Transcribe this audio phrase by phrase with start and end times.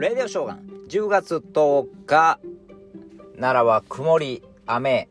[0.00, 0.66] レディオショーガン。
[0.88, 2.40] 10月10日
[3.36, 5.10] 奈良は曇り雨。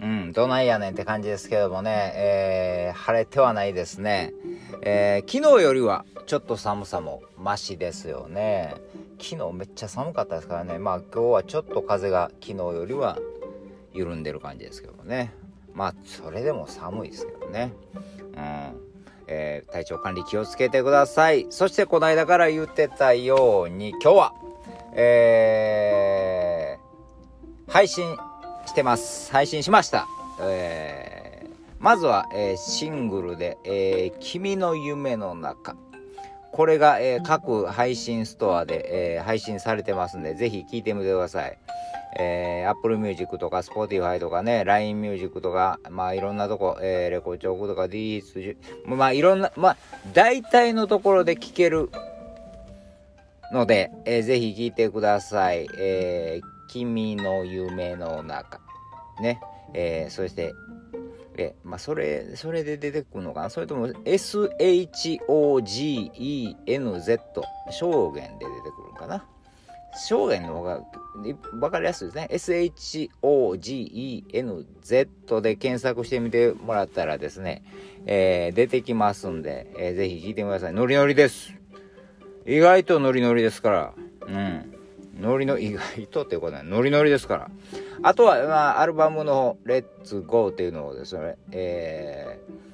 [0.00, 4.32] うんどないやねんって感じですけどもね、えー、晴れてはないですね、
[4.80, 8.74] えー、昨日よりはちょっと寒さもマシですよね。
[9.20, 10.78] 昨日めっちゃ寒かったですからね。
[10.78, 13.18] まあ今日はちょっと風が昨日よりは
[13.92, 15.34] 緩んでる感じですけどもね。
[15.74, 17.74] まあそれでも寒いですけどね。
[18.34, 18.89] うん。
[19.30, 21.46] えー、体調管理気をつけてください。
[21.50, 24.32] そしてこの間から言ってたように、今日は、
[24.92, 28.16] えー、配信
[28.66, 29.30] してます。
[29.32, 30.06] 配信しました。
[30.42, 31.48] えー、
[31.78, 35.76] まずは、えー、シングルで、えー、君の夢の中。
[36.52, 41.56] これが、えー、各配信ストアで、えー、配信されてますんで、ぜひ聴いてみてください。
[42.16, 49.76] えー、Apple Music とか Spotify とかね、LINE Music とか、まあいろんなとこ、えー、レコーチョークとか d スまあいろんな、まあ
[50.12, 51.90] 大体のところで聴ける
[53.52, 55.68] ので、えー、ぜひ聴いてください。
[55.78, 58.60] えー、君の夢の中。
[59.20, 59.40] ね。
[59.72, 60.52] えー、そして、
[61.36, 65.18] え、まあ、それ、それで出てくるのかなそれとも、SHOGENZ、
[67.70, 69.24] 証言で出てくるのかな
[69.94, 70.80] 証言の方が
[71.52, 72.28] 分かりやすいですね。
[73.22, 77.64] SHOGENZ で検索してみてもらったらですね、
[78.06, 80.72] えー、出てきますんで、えー、ぜひ聞いてください。
[80.72, 81.52] ノリノリです。
[82.46, 83.92] 意外とノリノリですから。
[84.26, 84.74] うん。
[85.20, 87.50] ノリの、意外とってことはノリノリですから。
[88.02, 92.69] あとは、まあ、アルバムのレッツゴーっていうのをですね、えー、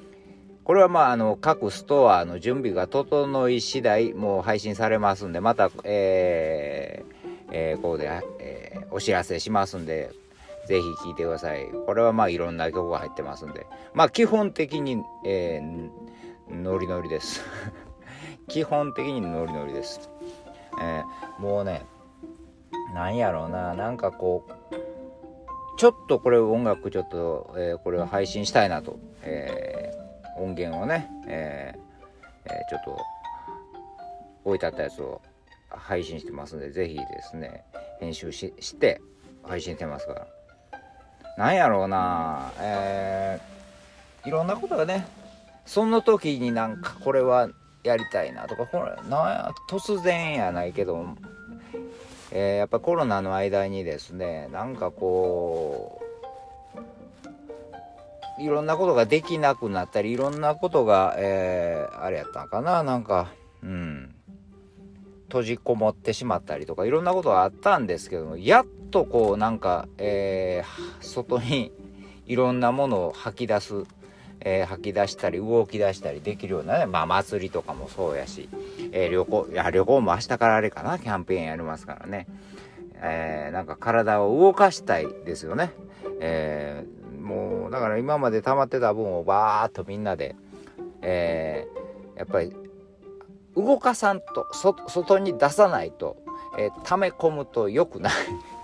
[0.67, 10.11] これはまあ、あの、各ストアの準備が整い次第、もう配信されますんで、また、えー、えー、ここで、えー、お知らせしますんで、
[10.67, 11.69] ぜひ聴いてください。
[11.87, 13.65] これはまあいろんな曲が入ってますんで。
[13.95, 17.43] まあ基本的に、えー、ノリノリです。
[18.49, 20.11] 基本的にノリノリです。
[20.83, 21.87] えー、もうね、
[22.93, 24.77] なんやろうな、なんかこう、
[25.79, 29.76] ちょっとこれ音楽ちょっと、えー、これを配信したいなと、えー、
[30.39, 32.99] 音源をね、えー、えちょっと
[34.45, 35.21] 置いてあったやつを
[35.69, 37.65] 配信してますんで、ぜひですね、
[38.01, 39.01] 編集しして
[39.43, 40.27] 配信してますから。
[41.37, 45.07] なんやろうな、えー、いろんなことがね、
[45.67, 47.51] その時になんかこれは
[47.83, 51.07] やりたいなとかこれなや突然やないけど、
[52.33, 56.06] えー、やっぱコロナの間にですねなんかこう
[58.39, 63.33] いろんなことができなくなったりいろんなことが、えー、あれやったんかななんか
[63.63, 64.15] うん
[65.25, 71.73] 閉じこもってしまったりとかいろんなことがあったんですけどもやっとこうなんか、えー、外に
[72.27, 73.85] いろんなものを吐き出す
[74.41, 78.49] えー、吐き出したり動き出したりできるようなね、まあ祭りとかもそうやし、
[78.93, 82.29] えー、旅行、いや旅行も明日からあれかな、キャンペーンやりますからね。
[83.03, 85.73] えー、なんか体を動かしたいですよね。
[86.21, 87.06] えー、
[87.77, 90.35] だから今まで溜まってた分をバーっとみんなで、
[91.03, 92.57] えー、やっぱり
[93.55, 94.47] 動かさんと、
[94.89, 96.17] 外に出さないと、
[96.59, 98.13] えー、溜め込むと良くない。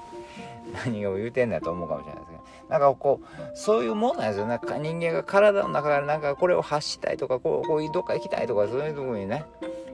[0.86, 4.58] 何を言うてんだと思うかもしれないですけど、なんかこう、そういうもんなんですよね。
[4.78, 9.44] 人間が体の中からなんかこれを発したいとか、こう、こういうどっか行きたいとか、そういうとこにね、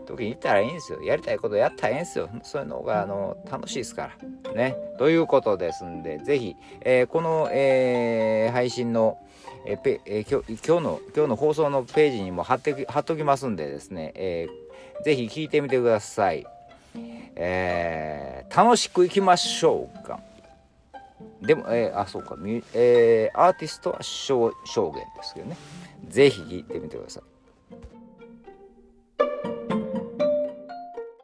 [0.08, 1.02] 時に行ったらいいんですよ。
[1.02, 2.28] やりたいことやったらいいんですよ。
[2.42, 4.10] そういうのが、あの、楽しいですか
[4.46, 4.52] ら。
[4.54, 4.76] ね。
[4.98, 9.18] ということですんで、ぜひ、えー、この、えー、配信の、
[9.66, 16.46] えーペえー、今日今日の今日の放送のページにも貼って貼っときますんでですね、えー、ぜひ聞いてみてください。
[17.40, 20.20] えー、楽しくいきましょうか。
[21.42, 22.36] でも、えー、あ、そうか、
[22.74, 25.56] えー、アーティストは証言ですけどね。
[26.08, 27.37] ぜひ聴いてみてください。